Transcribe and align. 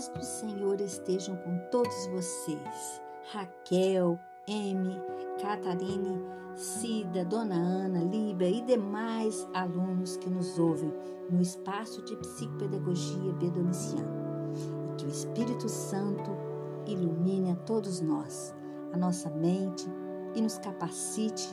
paz 0.00 0.08
do 0.08 0.24
Senhor 0.24 0.80
estejam 0.80 1.36
com 1.36 1.58
todos 1.70 2.06
vocês. 2.06 3.02
Raquel, 3.32 4.18
M, 4.48 4.96
Catarine, 5.42 6.24
Cida, 6.54 7.22
Dona 7.24 7.54
Ana, 7.54 8.02
Líbia 8.02 8.48
e 8.48 8.62
demais 8.62 9.46
alunos 9.52 10.16
que 10.16 10.30
nos 10.30 10.58
ouvem 10.58 10.90
no 11.28 11.42
espaço 11.42 12.02
de 12.02 12.16
psicopedagogia 12.16 13.32
bedomiciana. 13.34 14.08
E 14.90 14.96
que 14.96 15.04
o 15.04 15.10
Espírito 15.10 15.68
Santo 15.68 16.30
ilumine 16.86 17.52
a 17.52 17.56
todos 17.56 18.00
nós, 18.00 18.54
a 18.94 18.96
nossa 18.96 19.28
mente 19.28 19.86
e 20.34 20.40
nos 20.40 20.56
capacite 20.58 21.50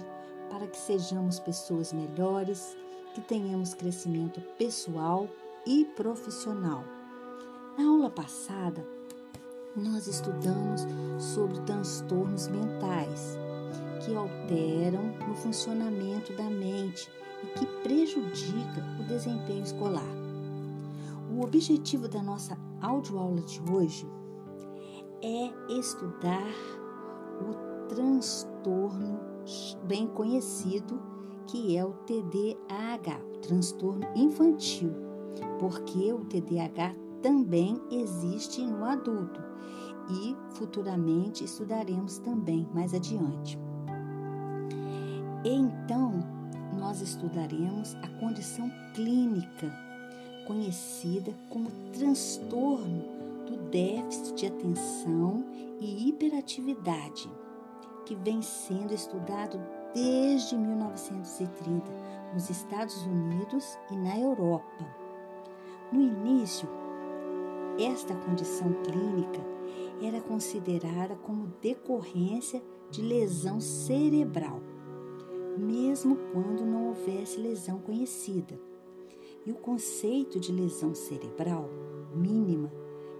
para 0.50 0.68
que 0.68 0.78
sejamos 0.78 1.38
pessoas 1.39 1.92
melhores, 1.92 2.78
que 3.14 3.20
tenhamos 3.20 3.74
crescimento 3.74 4.39
pessoal 4.57 5.28
e 5.66 5.84
profissional. 5.98 6.96
Na 7.78 7.86
aula 7.86 8.10
passada, 8.10 8.84
nós 9.76 10.08
estudamos 10.08 10.82
sobre 11.20 11.60
transtornos 11.62 12.48
mentais 12.48 13.38
que 14.04 14.16
alteram 14.16 15.04
no 15.28 15.36
funcionamento 15.36 16.36
da 16.36 16.50
mente 16.50 17.08
e 17.44 17.60
que 17.60 17.68
prejudica 17.84 18.84
o 19.00 19.04
desempenho 19.04 19.62
escolar. 19.62 20.10
O 21.32 21.44
objetivo 21.44 22.08
da 22.08 22.24
nossa 22.24 22.58
audioaula 22.82 23.42
de 23.42 23.62
hoje 23.72 24.08
é 25.22 25.78
estudar 25.78 26.52
o 27.39 27.88
transtorno 27.89 29.20
bem 29.84 30.08
conhecido 30.08 31.00
que 31.46 31.78
é 31.78 31.86
o 31.86 31.94
TDAH, 31.94 33.22
o 33.36 33.38
transtorno 33.38 34.08
infantil, 34.16 34.91
porque 35.59 36.12
o 36.12 36.25
TDAH 36.25 37.06
também 37.21 37.81
existe 37.91 38.61
no 38.65 38.85
adulto 38.85 39.41
e 40.09 40.35
futuramente 40.55 41.43
estudaremos 41.43 42.17
também 42.19 42.67
mais 42.73 42.93
adiante. 42.93 43.57
Então, 45.43 46.13
nós 46.77 47.01
estudaremos 47.01 47.95
a 47.95 48.07
condição 48.19 48.71
clínica 48.93 49.71
conhecida 50.45 51.33
como 51.49 51.69
transtorno 51.91 53.03
do 53.45 53.57
déficit 53.69 54.35
de 54.35 54.45
atenção 54.47 55.43
e 55.79 56.09
hiperatividade, 56.09 57.29
que 58.05 58.15
vem 58.15 58.41
sendo 58.41 58.93
estudado 58.93 59.59
desde 59.93 60.55
1930 60.55 61.91
nos 62.33 62.49
Estados 62.49 62.95
Unidos 63.05 63.77
e 63.91 63.95
na 63.95 64.17
Europa. 64.17 64.85
No 65.91 66.01
início, 66.01 66.67
esta 67.80 68.16
condição 68.16 68.73
clínica 68.83 69.42
era 70.02 70.22
considerada 70.22 71.16
como 71.16 71.53
decorrência 71.61 72.61
de 72.89 73.02
lesão 73.02 73.59
cerebral, 73.59 74.61
mesmo 75.58 76.17
quando 76.31 76.66
não 76.66 76.88
houvesse 76.88 77.39
lesão 77.39 77.80
conhecida. 77.80 78.59
E 79.45 79.52
o 79.52 79.56
conceito 79.56 80.39
de 80.39 80.52
lesão 80.52 80.94
cerebral 80.94 81.69
mínima 82.16 82.72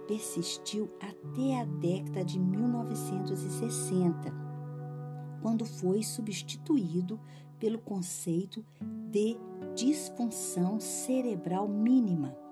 persistiu 0.06 0.88
até 1.00 1.60
a 1.60 1.64
década 1.64 2.24
de 2.24 2.38
1960, 2.38 4.32
quando 5.42 5.64
foi 5.64 6.02
substituído 6.02 7.20
pelo 7.58 7.78
conceito 7.78 8.64
de 9.10 9.36
disfunção 9.74 10.80
cerebral 10.80 11.68
mínima 11.68 12.47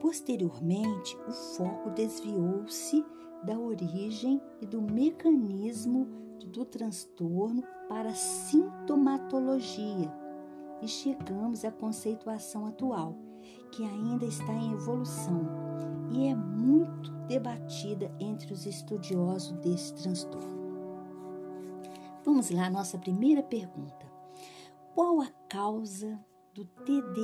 Posteriormente, 0.00 1.16
o 1.26 1.32
foco 1.32 1.90
desviou-se 1.90 3.04
da 3.42 3.58
origem 3.58 4.40
e 4.60 4.66
do 4.66 4.80
mecanismo 4.82 6.06
do 6.46 6.64
transtorno 6.64 7.62
para 7.88 8.10
a 8.10 8.14
sintomatologia 8.14 10.12
e 10.82 10.88
chegamos 10.88 11.64
à 11.64 11.70
conceituação 11.70 12.66
atual, 12.66 13.16
que 13.72 13.84
ainda 13.84 14.24
está 14.24 14.52
em 14.52 14.72
evolução 14.72 15.46
e 16.10 16.28
é 16.28 16.34
muito 16.34 17.10
debatida 17.26 18.14
entre 18.20 18.52
os 18.52 18.66
estudiosos 18.66 19.52
desse 19.58 19.94
transtorno. 19.94 20.56
Vamos 22.24 22.50
lá, 22.50 22.68
nossa 22.70 22.98
primeira 22.98 23.42
pergunta. 23.42 24.06
Qual 24.94 25.20
a 25.20 25.28
causa 25.48 26.18
do 26.54 26.64
TDAH? 26.64 27.16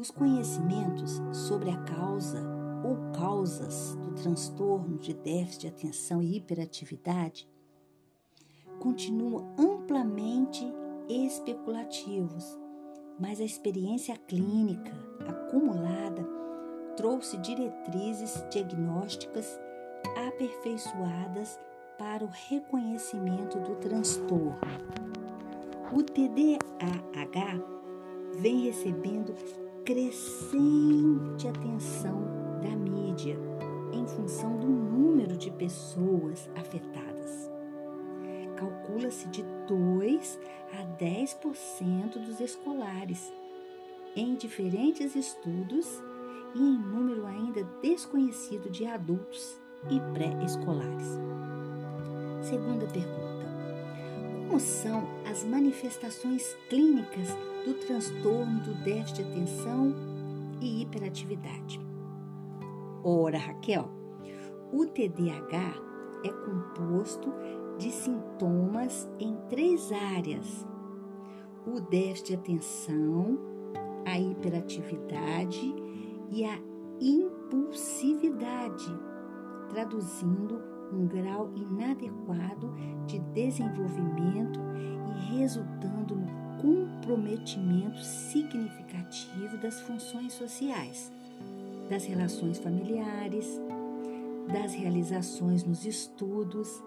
Os 0.00 0.10
conhecimentos 0.10 1.20
sobre 1.30 1.68
a 1.68 1.76
causa 1.82 2.40
ou 2.82 3.12
causas 3.12 3.94
do 3.96 4.12
transtorno 4.12 4.96
de 4.96 5.12
déficit 5.12 5.60
de 5.60 5.68
atenção 5.68 6.22
e 6.22 6.38
hiperatividade 6.38 7.46
continuam 8.78 9.54
amplamente 9.58 10.64
especulativos, 11.06 12.58
mas 13.18 13.42
a 13.42 13.44
experiência 13.44 14.16
clínica 14.16 14.90
acumulada 15.28 16.26
trouxe 16.96 17.36
diretrizes 17.36 18.42
diagnósticas 18.50 19.60
aperfeiçoadas 20.28 21.60
para 21.98 22.24
o 22.24 22.30
reconhecimento 22.48 23.60
do 23.60 23.76
transtorno. 23.76 24.58
O 25.92 26.02
TDAH 26.02 27.80
vem 28.38 28.60
recebendo 28.62 29.34
crescente 29.84 31.48
atenção 31.48 32.22
da 32.62 32.70
mídia 32.70 33.38
em 33.92 34.06
função 34.06 34.56
do 34.58 34.66
número 34.66 35.36
de 35.36 35.50
pessoas 35.50 36.48
afetadas. 36.54 37.50
Calcula-se 38.56 39.28
de 39.28 39.42
2 39.66 40.38
a 40.78 41.02
10% 41.02 42.18
dos 42.24 42.40
escolares 42.40 43.32
em 44.14 44.34
diferentes 44.34 45.16
estudos 45.16 45.86
e 46.54 46.58
em 46.58 46.78
número 46.78 47.26
ainda 47.26 47.64
desconhecido 47.80 48.68
de 48.70 48.84
adultos 48.84 49.58
e 49.88 49.98
pré-escolares. 50.12 51.18
Segunda 52.42 52.86
pergunta: 52.86 53.29
Como 54.50 54.58
são 54.58 55.04
as 55.30 55.44
manifestações 55.44 56.56
clínicas 56.68 57.28
do 57.64 57.72
transtorno 57.86 58.58
do 58.58 58.74
déficit 58.82 59.22
de 59.22 59.30
atenção 59.30 59.94
e 60.60 60.82
hiperatividade. 60.82 61.80
Ora, 63.04 63.38
Raquel, 63.38 63.88
o 64.72 64.84
TDAH 64.86 65.80
é 66.24 66.30
composto 66.30 67.32
de 67.78 67.92
sintomas 67.92 69.08
em 69.20 69.36
três 69.48 69.92
áreas: 69.92 70.66
o 71.64 71.80
déficit 71.82 72.26
de 72.26 72.34
atenção, 72.34 73.38
a 74.04 74.18
hiperatividade 74.18 75.76
e 76.28 76.44
a 76.44 76.58
impulsividade, 77.00 78.92
traduzindo 79.68 80.69
um 80.92 81.06
grau 81.06 81.50
inadequado 81.54 82.74
de 83.06 83.18
desenvolvimento 83.34 84.60
e 85.06 85.38
resultando 85.38 86.16
no 86.16 86.40
comprometimento 86.60 87.98
significativo 88.02 89.56
das 89.58 89.80
funções 89.82 90.32
sociais, 90.32 91.12
das 91.88 92.04
relações 92.04 92.58
familiares, 92.58 93.60
das 94.52 94.74
realizações 94.74 95.64
nos 95.64 95.86
estudos 95.86 96.82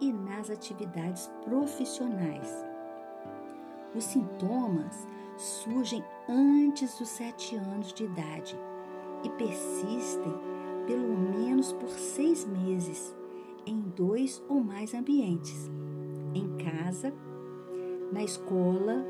e 0.00 0.12
nas 0.12 0.50
atividades 0.50 1.30
profissionais. 1.44 2.64
Os 3.94 4.04
sintomas 4.04 5.06
surgem 5.36 6.04
antes 6.28 6.98
dos 6.98 7.08
sete 7.08 7.56
anos 7.56 7.92
de 7.92 8.04
idade 8.04 8.58
e 9.24 9.30
persistem 9.30 10.34
pelo 10.86 11.16
menos 11.16 11.72
por 11.72 11.88
seis 11.88 12.44
meses 12.44 13.14
em 13.66 13.80
dois 13.80 14.42
ou 14.48 14.60
mais 14.60 14.94
ambientes: 14.94 15.70
em 16.34 16.56
casa, 16.56 17.12
na 18.12 18.22
escola 18.22 19.04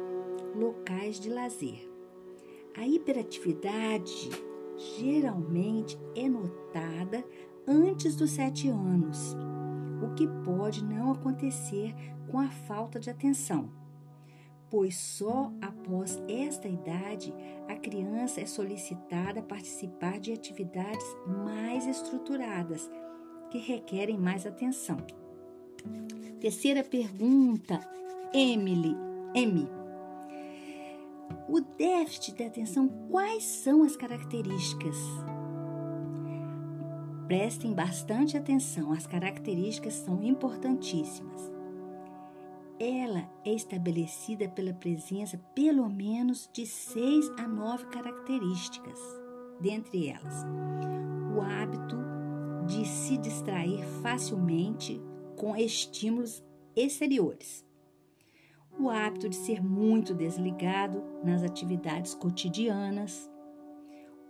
locais 0.54 1.20
de 1.20 1.28
lazer. 1.28 1.88
A 2.76 2.86
hiperatividade 2.86 4.30
geralmente 4.98 5.98
é 6.14 6.28
notada 6.28 7.24
antes 7.66 8.16
dos 8.16 8.30
sete 8.30 8.68
anos, 8.68 9.36
o 10.02 10.14
que 10.14 10.26
pode 10.44 10.84
não 10.84 11.12
acontecer 11.12 11.94
com 12.30 12.38
a 12.38 12.48
falta 12.48 13.00
de 13.00 13.08
atenção, 13.08 13.70
pois 14.70 14.96
só 14.96 15.52
após 15.60 16.22
esta 16.28 16.68
idade 16.68 17.34
a 17.68 17.74
criança 17.76 18.40
é 18.40 18.46
solicitada 18.46 19.40
a 19.40 19.42
participar 19.42 20.18
de 20.20 20.32
atividades 20.32 21.06
mais 21.26 21.86
estruturadas 21.86 22.90
que 23.50 23.58
requerem 23.58 24.18
mais 24.18 24.46
atenção. 24.46 24.96
Terceira 26.40 26.84
pergunta, 26.84 27.80
Emily, 28.32 28.96
M. 29.34 29.68
O 31.48 31.60
déficit 31.60 32.36
de 32.36 32.44
atenção, 32.44 32.88
quais 33.10 33.44
são 33.44 33.82
as 33.82 33.96
características? 33.96 34.96
Prestem 37.26 37.72
bastante 37.72 38.36
atenção, 38.36 38.92
as 38.92 39.06
características 39.06 39.94
são 39.94 40.22
importantíssimas. 40.22 41.52
Ela 42.78 43.28
é 43.44 43.52
estabelecida 43.52 44.48
pela 44.48 44.72
presença 44.72 45.38
pelo 45.54 45.88
menos 45.88 46.48
de 46.52 46.66
seis 46.66 47.28
a 47.38 47.48
nove 47.48 47.86
características, 47.86 49.00
dentre 49.60 50.08
elas, 50.08 50.44
o 51.34 51.40
hábito 51.40 52.15
de 52.66 52.84
se 52.84 53.16
distrair 53.16 53.84
facilmente 54.02 55.00
com 55.36 55.56
estímulos 55.56 56.44
exteriores, 56.74 57.64
o 58.78 58.90
hábito 58.90 59.28
de 59.28 59.36
ser 59.36 59.62
muito 59.62 60.14
desligado 60.14 61.02
nas 61.24 61.42
atividades 61.42 62.14
cotidianas, 62.14 63.30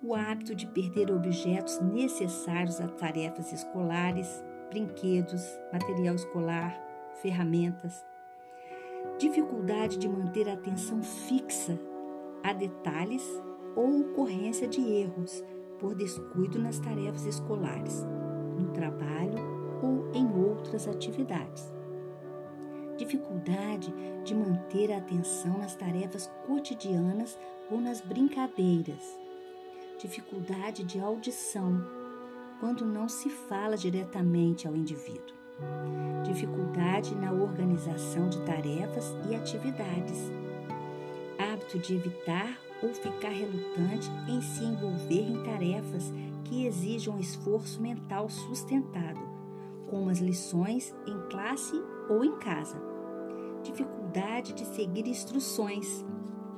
o 0.03 0.15
hábito 0.15 0.55
de 0.55 0.67
perder 0.69 1.11
objetos 1.11 1.81
necessários 1.81 2.81
a 2.81 2.87
tarefas 2.87 3.53
escolares, 3.53 4.29
brinquedos, 4.71 5.43
material 5.73 6.15
escolar, 6.15 6.79
ferramentas, 7.23 8.05
dificuldade 9.19 9.99
de 9.99 10.09
manter 10.09 10.49
a 10.49 10.53
atenção 10.53 11.03
fixa 11.03 11.79
a 12.43 12.53
detalhes 12.53 13.25
ou 13.75 14.00
ocorrência 14.00 14.69
de 14.69 14.81
erros 14.81 15.43
por 15.79 15.94
descuido 15.94 16.59
nas 16.59 16.79
tarefas 16.79 17.27
escolares, 17.27 18.06
no 18.56 18.70
trabalho 18.73 19.38
ou 19.82 20.11
em 20.12 20.26
outras 20.44 20.88
atividades. 20.88 21.73
Dificuldade 22.97 23.93
de 24.25 24.35
manter 24.35 24.93
a 24.93 24.99
atenção 24.99 25.58
nas 25.58 25.75
tarefas 25.76 26.31
cotidianas 26.47 27.38
ou 27.70 27.81
nas 27.81 28.00
brincadeiras, 28.00 29.19
dificuldade 29.99 30.82
de 30.85 30.99
audição 30.99 31.85
quando 32.58 32.87
não 32.87 33.08
se 33.08 33.29
fala 33.29 33.76
diretamente 33.76 34.67
ao 34.67 34.75
indivíduo, 34.75 35.37
dificuldade 36.25 37.14
na 37.14 37.32
organização 37.32 38.29
de 38.29 38.41
tarefas 38.43 39.14
e 39.29 39.35
atividades, 39.35 40.31
hábito 41.38 41.79
de 41.79 41.97
evitar 41.97 42.58
ou 42.82 42.94
ficar 42.94 43.31
relutante 43.31 44.11
em 44.29 44.41
se 44.41 44.64
envolver 44.64 45.23
em 45.23 45.43
tarefas 45.43 46.12
que 46.46 46.64
exijam 46.64 47.19
esforço 47.19 47.82
mental 47.82 48.28
sustentado, 48.28 49.20
como 49.88 50.10
as 50.10 50.19
lições 50.19 50.94
em 51.06 51.28
classe 51.28 51.75
ou 52.08 52.25
em 52.25 52.37
casa. 52.38 52.81
Dificuldade 53.62 54.52
de 54.52 54.64
seguir 54.64 55.08
instruções, 55.08 56.04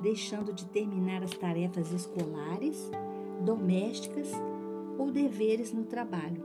deixando 0.03 0.53
de 0.53 0.67
terminar 0.67 1.23
as 1.23 1.31
tarefas 1.31 1.91
escolares, 1.91 2.91
domésticas 3.45 4.31
ou 4.99 5.11
deveres 5.11 5.73
no 5.73 5.85
trabalho. 5.85 6.45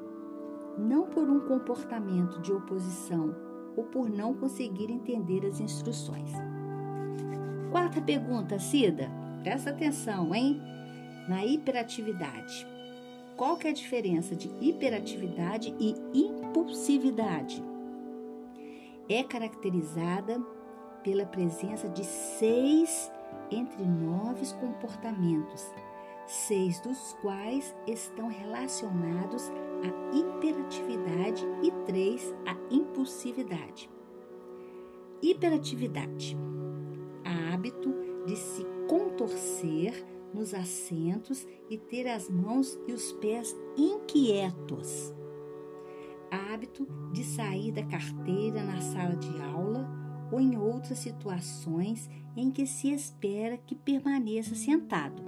Não 0.78 1.06
por 1.08 1.30
um 1.30 1.42
comportamento 1.42 2.42
de 2.42 2.52
oposição 2.54 3.36
ou 3.76 3.84
por 3.84 4.10
não 4.10 4.34
conseguir 4.34 4.90
entender 4.90 5.46
as 5.46 5.60
instruções. 5.60 6.32
Quarta 7.72 8.02
pergunta, 8.02 8.58
Cida. 8.58 9.10
Presta 9.44 9.72
atenção, 9.72 10.34
hein? 10.34 10.62
Na 11.28 11.46
hiperatividade. 11.46 12.66
Qual 13.36 13.58
que 13.58 13.68
é 13.68 13.72
a 13.72 13.74
diferença 13.74 14.36
de 14.36 14.50
hiperatividade 14.62 15.76
e 15.80 15.96
impulsividade? 16.14 17.64
é 19.10 19.24
caracterizada 19.24 20.40
pela 21.04 21.26
presença 21.26 21.90
de 21.90 22.04
seis 22.04 23.12
entre 23.52 23.84
nove 23.84 24.46
comportamentos, 24.60 25.72
seis 26.26 26.80
dos 26.80 27.14
quais 27.22 27.76
estão 27.86 28.30
relacionados 28.30 29.50
à 29.84 30.18
hiperatividade 30.18 31.46
e 31.62 31.72
três 31.86 32.34
à 32.46 32.56
impulsividade. 32.74 33.90
Hiperatividade 35.22 36.38
hábito 37.54 37.94
de 38.26 38.36
se 38.36 38.66
contorcer 38.88 40.06
nos 40.34 40.54
assentos 40.54 41.48
e 41.70 41.78
ter 41.78 42.08
as 42.08 42.30
mãos 42.30 42.78
e 42.88 42.94
os 42.94 43.12
pés 43.14 43.56
inquietos 43.78 45.14
hábito 46.34 46.88
de 47.12 47.24
sair 47.24 47.72
da 47.72 47.84
carteira 47.84 48.64
na 48.64 48.82
sala 48.82 49.16
de 49.16 49.42
aula 49.42 49.88
ou 50.32 50.40
em 50.40 50.58
outras 50.58 50.98
situações 50.98 52.10
em 52.36 52.50
que 52.50 52.66
se 52.66 52.92
espera 52.92 53.58
que 53.58 53.76
permaneça 53.76 54.56
sentado. 54.56 55.22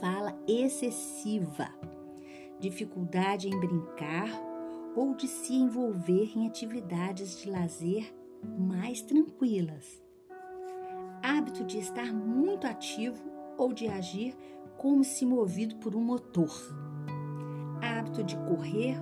Fala 0.00 0.38
excessiva, 0.46 1.68
dificuldade 2.60 3.48
em 3.48 3.58
brincar 3.58 4.30
ou 4.94 5.14
de 5.14 5.26
se 5.26 5.54
envolver 5.54 6.32
em 6.36 6.46
atividades 6.46 7.40
de 7.40 7.50
lazer 7.50 8.14
mais 8.56 9.02
tranquilas. 9.02 10.02
Hábito 11.20 11.64
de 11.64 11.78
estar 11.78 12.12
muito 12.12 12.66
ativo 12.66 13.33
ou 13.56 13.72
de 13.72 13.88
agir 13.88 14.36
como 14.76 15.04
se 15.04 15.24
movido 15.24 15.76
por 15.76 15.94
um 15.94 16.02
motor. 16.02 16.50
Hábito 17.80 18.22
de 18.22 18.36
correr 18.36 18.96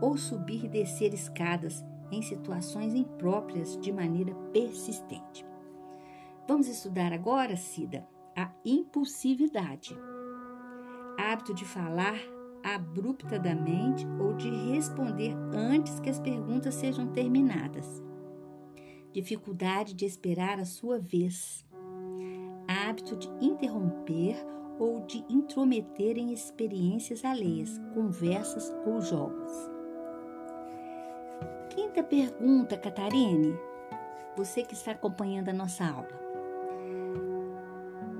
ou 0.00 0.16
subir 0.16 0.64
e 0.64 0.68
descer 0.68 1.14
escadas 1.14 1.84
em 2.10 2.22
situações 2.22 2.94
impróprias 2.94 3.76
de 3.78 3.92
maneira 3.92 4.34
persistente. 4.52 5.44
Vamos 6.46 6.68
estudar 6.68 7.12
agora, 7.12 7.56
Cida, 7.56 8.06
a 8.36 8.52
impulsividade. 8.64 9.96
Hábito 11.18 11.52
de 11.52 11.64
falar 11.64 12.18
abruptamente 12.62 14.06
ou 14.20 14.34
de 14.34 14.50
responder 14.50 15.34
antes 15.52 15.98
que 15.98 16.10
as 16.10 16.20
perguntas 16.20 16.74
sejam 16.74 17.08
terminadas. 17.08 18.02
Dificuldade 19.12 19.94
de 19.94 20.04
esperar 20.04 20.60
a 20.60 20.64
sua 20.64 20.98
vez. 21.00 21.65
Hábito 22.86 23.16
de 23.16 23.28
interromper 23.44 24.36
ou 24.78 25.00
de 25.00 25.24
intrometer 25.28 26.16
em 26.16 26.32
experiências 26.32 27.24
alheias, 27.24 27.80
conversas 27.92 28.72
ou 28.86 29.00
jogos. 29.00 29.50
Quinta 31.70 32.04
pergunta, 32.04 32.76
Catarine. 32.76 33.58
Você 34.36 34.62
que 34.62 34.74
está 34.74 34.92
acompanhando 34.92 35.48
a 35.48 35.52
nossa 35.52 35.84
aula. 35.84 36.08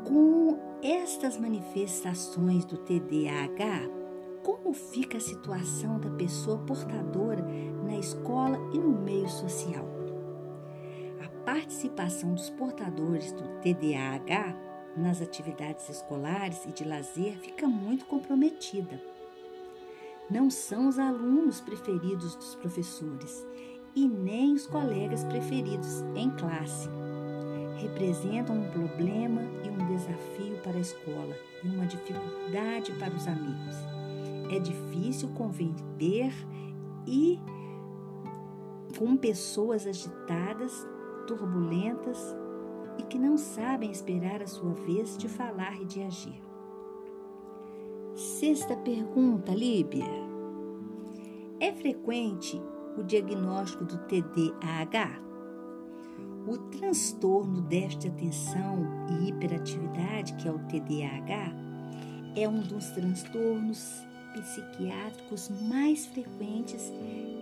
Com 0.05 0.59
estas 0.83 1.39
manifestações 1.39 2.65
do 2.65 2.77
TDAH, 2.79 3.89
como 4.43 4.73
fica 4.73 5.19
a 5.19 5.21
situação 5.21 6.01
da 6.01 6.11
pessoa 6.11 6.59
portadora 6.67 7.47
na 7.85 7.97
escola 7.97 8.59
e 8.75 8.79
no 8.81 9.01
meio 9.01 9.29
social? 9.29 9.96
Participação 11.57 12.35
dos 12.35 12.51
portadores 12.51 13.33
do 13.33 13.43
TDAH 13.61 14.55
nas 14.97 15.23
atividades 15.23 15.89
escolares 15.89 16.65
e 16.67 16.73
de 16.73 16.85
lazer 16.85 17.39
fica 17.39 17.67
muito 17.67 18.05
comprometida 18.05 19.01
não 20.29 20.51
são 20.51 20.89
os 20.89 20.99
alunos 20.99 21.61
preferidos 21.61 22.35
dos 22.35 22.57
professores 22.57 23.47
e 23.95 24.09
nem 24.09 24.55
os 24.55 24.67
colegas 24.67 25.25
preferidos 25.25 26.03
em 26.15 26.31
classe. 26.31 26.89
Representam 27.77 28.57
um 28.57 28.71
problema 28.71 29.43
e 29.65 29.69
um 29.71 29.87
desafio 29.87 30.59
para 30.63 30.77
a 30.77 30.81
escola 30.81 31.37
e 31.63 31.69
uma 31.69 31.87
dificuldade 31.87 32.93
para 32.99 33.15
os 33.15 33.27
amigos. 33.29 33.77
É 34.51 34.59
difícil 34.59 35.29
conviver 35.31 36.33
e 37.07 37.39
com 38.99 39.17
pessoas 39.17 39.87
agitadas, 39.87 40.87
turbulentas 41.27 42.19
e 42.99 43.03
que 43.03 43.19
não 43.19 43.37
sabem 43.37 43.91
esperar 43.91 44.43
a 44.43 44.47
sua 44.47 44.73
vez 44.73 45.17
de 45.19 45.29
falar 45.29 45.81
e 45.81 45.85
de 45.85 46.03
agir. 46.03 46.43
Sexta 48.15 48.75
pergunta, 48.77 49.53
Líbia. 49.53 50.07
É 51.61 51.73
frequente 51.73 52.61
o 52.97 53.03
diagnóstico 53.03 53.85
do 53.85 53.99
TDAH? 53.99 55.21
O 56.47 56.57
transtorno 56.71 57.61
déficit 57.63 58.01
de 58.01 58.09
atenção 58.09 58.87
e 59.11 59.29
hiperatividade, 59.29 60.35
que 60.35 60.49
é 60.49 60.51
o 60.51 60.59
TDAH, 60.61 61.53
é 62.37 62.49
um 62.49 62.61
dos 62.61 62.91
transtornos 62.91 64.07
psiquiátricos 64.33 65.51
mais 65.69 66.07
frequentes 66.07 66.93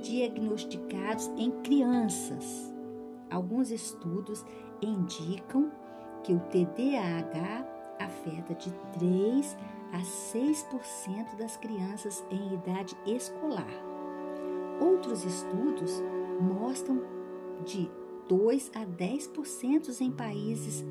diagnosticados 0.03 1.29
em 1.37 1.51
crianças. 1.63 2.74
Alguns 3.31 3.71
estudos 3.71 4.45
indicam 4.81 5.71
que 6.23 6.33
o 6.33 6.41
TDAH 6.41 7.67
afeta 7.99 8.55
de 8.55 8.73
3 8.93 9.57
a 9.93 10.01
6% 10.01 11.37
das 11.39 11.57
crianças 11.57 12.25
em 12.31 12.55
idade 12.55 12.97
escolar. 13.07 13.69
Outros 14.81 15.25
estudos 15.25 16.03
mostram 16.41 17.03
de 17.65 17.91
2 18.29 18.73
a 18.75 18.85
10% 18.85 20.01
em 20.01 20.11
países 20.11 20.85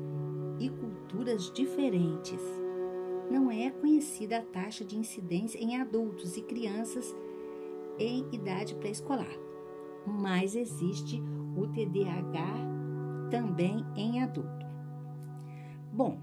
e 0.58 0.70
culturas 0.70 1.52
diferentes. 1.52 2.40
Não 3.30 3.50
é 3.50 3.70
conhecida 3.70 4.38
a 4.38 4.42
taxa 4.42 4.84
de 4.84 4.96
incidência 4.96 5.58
em 5.58 5.80
adultos 5.80 6.36
e 6.36 6.42
crianças 6.42 7.14
em 7.98 8.26
idade 8.32 8.74
pré-escolar, 8.74 9.38
mas 10.06 10.54
existe 10.54 11.22
o 11.56 11.66
TDAH 11.68 12.74
também 13.30 13.84
em 13.96 14.22
adulto. 14.22 14.66
Bom, 15.92 16.18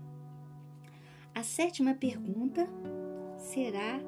a 1.33 1.43
sétima 1.43 1.93
pergunta 1.93 2.67
será 3.37 3.99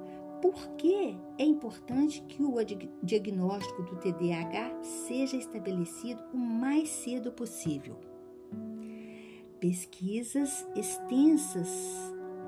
por 0.42 0.76
que 0.76 1.18
é 1.38 1.46
importante 1.46 2.22
que 2.24 2.44
o 2.44 2.56
diagnóstico 3.02 3.82
do 3.84 3.96
TDAH 3.96 4.84
seja 4.84 5.38
estabelecido 5.38 6.22
o 6.34 6.38
mais 6.38 6.90
cedo 6.90 7.32
possível. 7.32 7.98
Pesquisas 9.60 10.68
extensas 10.76 11.70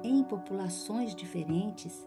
em 0.03 0.24
populações 0.25 1.15
diferentes 1.15 2.05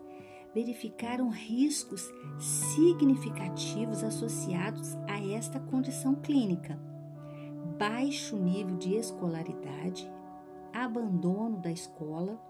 verificaram 0.55 1.29
riscos 1.29 2.13
significativos 2.39 4.03
associados 4.03 4.95
a 5.09 5.21
esta 5.33 5.61
condição 5.61 6.15
clínica: 6.15 6.79
baixo 7.79 8.37
nível 8.37 8.77
de 8.77 8.95
escolaridade, 8.95 10.11
abandono 10.73 11.59
da 11.59 11.71
escola, 11.71 12.41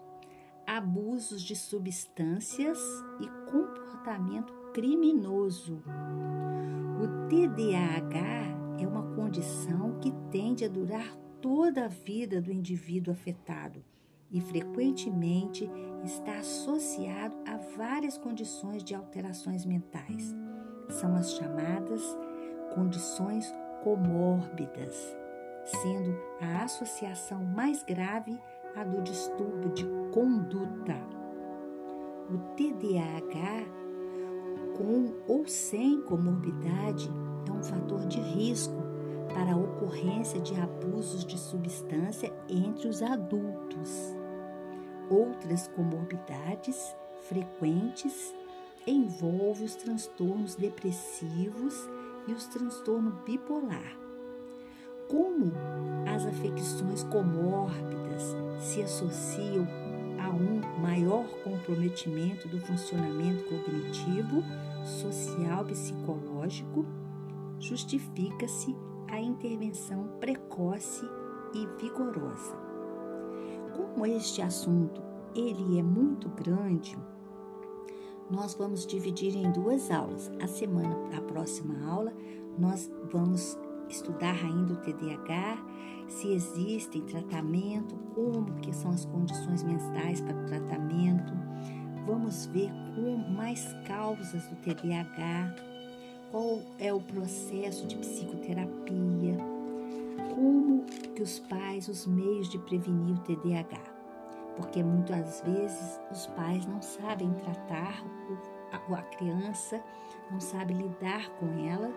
abusos 0.65 1.41
de 1.41 1.55
substâncias 1.55 2.79
e 3.19 3.51
comportamento 3.51 4.53
criminoso. 4.73 5.83
O 7.01 7.27
TDAH 7.27 8.79
é 8.79 8.87
uma 8.87 9.15
condição 9.15 9.99
que 9.99 10.11
tende 10.31 10.65
a 10.65 10.69
durar 10.69 11.15
toda 11.41 11.85
a 11.85 11.87
vida 11.87 12.41
do 12.41 12.51
indivíduo 12.51 13.13
afetado 13.13 13.83
e 14.31 14.39
frequentemente 14.41 15.69
está 16.03 16.37
associado 16.37 17.35
a 17.45 17.57
várias 17.77 18.17
condições 18.17 18.83
de 18.83 18.93
alterações 18.93 19.65
mentais. 19.65 20.35
São 20.89 21.15
as 21.15 21.33
chamadas 21.33 22.01
condições 22.73 23.51
comórbidas, 23.83 24.95
sendo 25.65 26.17
a 26.41 26.63
associação 26.63 27.43
mais 27.43 27.83
grave 27.83 28.39
a 28.75 28.83
do 28.83 29.01
distúrbio 29.01 29.71
de 29.73 29.85
conduta. 30.11 30.95
O 32.29 32.37
TDAH, 32.55 33.65
com 34.77 35.13
ou 35.27 35.47
sem 35.47 36.01
comorbidade, 36.01 37.09
é 37.47 37.51
um 37.51 37.63
fator 37.63 38.05
de 38.05 38.19
risco 38.19 38.77
para 39.33 39.53
a 39.53 39.57
ocorrência 39.57 40.39
de 40.39 40.59
abusos 40.59 41.25
de 41.25 41.37
substância 41.37 42.31
entre 42.47 42.87
os 42.87 43.01
adultos. 43.01 44.18
Outras 45.09 45.67
comorbidades 45.69 46.95
frequentes 47.21 48.33
envolvem 48.85 49.65
os 49.65 49.75
transtornos 49.75 50.55
depressivos 50.55 51.89
e 52.27 52.33
os 52.33 52.45
transtornos 52.45 53.15
bipolar. 53.25 53.97
Como 55.07 55.51
as 56.07 56.25
afecções 56.25 57.03
comórbidas 57.03 58.35
se 58.59 58.83
associam 58.83 59.67
a 60.19 60.29
um 60.29 60.61
maior 60.79 61.27
comprometimento 61.43 62.47
do 62.47 62.59
funcionamento 62.59 63.43
cognitivo, 63.45 64.43
social, 64.83 65.65
psicológico, 65.65 66.85
justifica-se 67.59 68.75
a 69.07 69.19
intervenção 69.19 70.07
precoce 70.19 71.03
e 71.55 71.65
vigorosa. 71.81 72.68
Como 73.79 74.05
este 74.05 74.41
assunto 74.41 75.01
ele 75.33 75.79
é 75.79 75.83
muito 75.83 76.27
grande, 76.27 76.97
nós 78.29 78.53
vamos 78.53 78.85
dividir 78.85 79.33
em 79.37 79.49
duas 79.53 79.89
aulas. 79.89 80.29
A 80.41 80.47
semana, 80.47 80.97
a 81.17 81.21
próxima 81.21 81.89
aula, 81.89 82.13
nós 82.57 82.91
vamos 83.09 83.57
estudar 83.87 84.35
ainda 84.35 84.73
o 84.73 84.75
TDAH, 84.75 85.65
se 86.09 86.27
existe 86.33 86.99
tratamento, 87.03 87.95
como 88.13 88.53
que 88.59 88.75
são 88.75 88.91
as 88.91 89.05
condições 89.05 89.63
mentais 89.63 90.19
para 90.19 90.35
o 90.35 90.45
tratamento. 90.45 91.31
Vamos 92.05 92.47
ver 92.47 92.69
com 92.95 93.15
mais 93.31 93.73
causas 93.87 94.45
do 94.47 94.57
TDAH, 94.57 95.55
qual 96.31 96.61
é 96.79 96.93
o 96.93 96.99
processo 96.99 97.87
de 97.87 97.95
psicoterapia, 97.95 99.37
como 100.39 100.85
que 101.15 101.21
os 101.21 101.39
pais, 101.39 101.89
os 101.89 102.07
meios 102.07 102.47
de 102.47 102.57
prevenir 102.59 103.13
o 103.13 103.19
TDAH. 103.19 103.99
Porque 104.55 104.81
muitas 104.81 105.41
vezes 105.41 105.99
os 106.11 106.27
pais 106.27 106.65
não 106.65 106.81
sabem 106.81 107.33
tratar 107.33 108.03
a 108.71 109.01
criança, 109.03 109.83
não 110.31 110.39
sabem 110.39 110.77
lidar 110.77 111.29
com 111.35 111.45
ela 111.67 111.91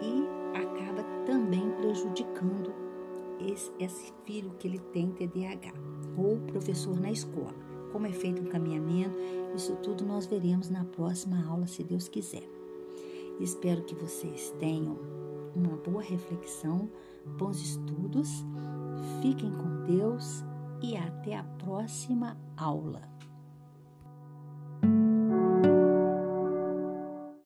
e 0.00 0.24
acaba 0.56 1.02
também 1.24 1.70
prejudicando 1.80 2.72
esse, 3.40 4.12
filho 4.24 4.50
que 4.58 4.68
ele 4.68 4.78
tem 4.78 5.10
TDAH 5.12 5.72
ou 6.16 6.38
professor 6.40 7.00
na 7.00 7.10
escola. 7.10 7.54
Como 7.92 8.06
é 8.06 8.12
feito 8.12 8.40
o 8.40 8.46
encaminhamento, 8.46 9.16
isso 9.54 9.74
tudo 9.76 10.04
nós 10.04 10.26
veremos 10.26 10.68
na 10.68 10.84
próxima 10.84 11.44
aula, 11.48 11.66
se 11.66 11.82
Deus 11.82 12.08
quiser. 12.08 12.46
Espero 13.40 13.82
que 13.82 13.94
vocês 13.94 14.54
tenham 14.60 14.96
uma 15.56 15.76
boa 15.78 16.02
reflexão, 16.02 16.88
bons 17.38 17.60
estudos, 17.60 18.44
fiquem 19.20 19.50
com 19.52 19.84
Deus 19.84 20.44
e 20.82 20.96
até 20.96 21.36
a 21.36 21.44
próxima 21.44 22.36
aula. 22.56 23.02